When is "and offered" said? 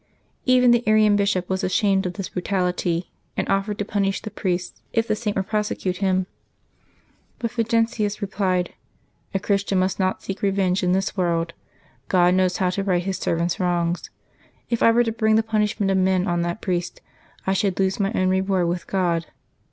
3.37-3.77